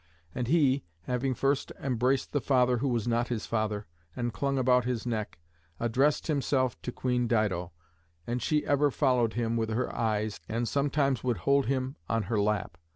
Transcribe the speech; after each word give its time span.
And 0.33 0.47
he, 0.47 0.83
having 1.03 1.35
first 1.35 1.71
embraced 1.79 2.31
the 2.31 2.41
father 2.41 2.77
who 2.79 2.87
was 2.87 3.07
not 3.07 3.27
his 3.27 3.45
father, 3.45 3.85
and 4.15 4.33
clung 4.33 4.57
about 4.57 4.83
his 4.83 5.05
neck, 5.05 5.37
addressed 5.79 6.25
himself 6.25 6.81
to 6.81 6.91
Queen 6.91 7.27
Dido, 7.27 7.71
and 8.25 8.41
she 8.41 8.65
ever 8.65 8.89
followed 8.89 9.33
him 9.33 9.57
with 9.57 9.69
her 9.69 9.95
eyes, 9.95 10.39
and 10.49 10.67
sometimes 10.67 11.23
would 11.23 11.37
hold 11.45 11.67
him 11.67 11.97
on 12.09 12.23
her 12.23 12.39
lap. 12.41 12.79